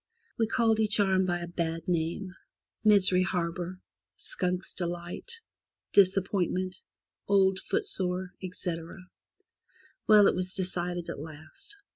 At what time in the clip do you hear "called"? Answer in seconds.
0.47-0.79